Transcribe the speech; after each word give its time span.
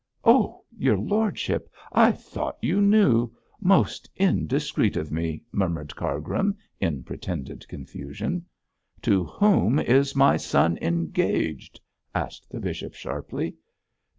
'Oh, 0.25 0.63
your 0.75 0.97
lordship! 0.97 1.69
I 1.91 2.11
thought 2.11 2.57
you 2.59 2.81
knew 2.81 3.29
most 3.59 4.09
indiscreet 4.15 4.97
of 4.97 5.11
me,' 5.11 5.43
murmured 5.51 5.95
Cargrim, 5.95 6.57
in 6.79 7.03
pretended 7.03 7.67
confusion. 7.67 8.45
'To 9.03 9.25
whom 9.25 9.77
is 9.77 10.15
my 10.15 10.37
son 10.37 10.79
engaged?' 10.81 11.79
asked 12.15 12.49
the 12.49 12.59
bishop, 12.59 12.95
sharply. 12.95 13.55